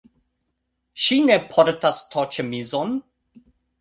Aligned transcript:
Ŝi 1.03 1.17
ne 1.27 1.37
portas 1.51 1.99
to-ĉemizon 2.15 2.97